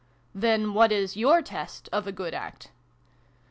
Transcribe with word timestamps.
"Then 0.47 0.73
what 0.73 0.91
is 0.91 1.15
your 1.15 1.43
test 1.43 1.87
of 1.91 2.07
a 2.07 2.11
good 2.11 2.33
act 2.33 2.71